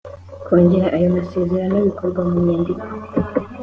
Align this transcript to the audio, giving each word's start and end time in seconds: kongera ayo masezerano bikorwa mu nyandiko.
kongera 0.45 0.87
ayo 0.97 1.07
masezerano 1.17 1.75
bikorwa 1.87 2.21
mu 2.29 2.37
nyandiko. 2.45 2.85